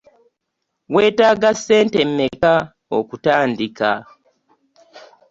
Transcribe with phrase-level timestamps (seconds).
[0.93, 2.53] Weetaaga ssente mmeka
[2.97, 3.91] okutandika?